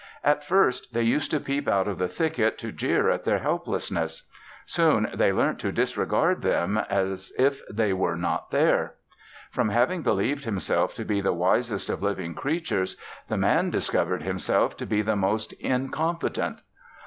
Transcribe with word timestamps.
At 0.23 0.43
first 0.43 0.95
they 0.95 1.03
used 1.03 1.29
to 1.29 1.39
peep 1.39 1.67
out 1.67 1.87
of 1.87 1.99
the 1.99 2.07
thicket 2.07 2.57
to 2.57 2.71
jeer 2.71 3.11
at 3.11 3.23
their 3.23 3.37
helplessness; 3.37 4.23
soon 4.65 5.07
they 5.13 5.31
learnt 5.31 5.59
to 5.59 5.71
disregard 5.71 6.41
them 6.41 6.79
as 6.89 7.31
if 7.37 7.61
they 7.69 7.93
were 7.93 8.15
not 8.15 8.49
there. 8.49 8.95
From 9.51 9.69
having 9.69 10.01
believed 10.01 10.43
himself 10.43 10.95
to 10.95 11.05
be 11.05 11.21
the 11.21 11.33
wisest 11.33 11.87
of 11.87 12.01
living 12.01 12.33
creatures 12.33 12.97
the 13.29 13.37
Man 13.37 13.69
discovered 13.69 14.23
himself 14.23 14.75
to 14.77 14.87
be 14.87 15.03
the 15.03 15.15
most 15.15 15.53
incompetent. 15.59 16.61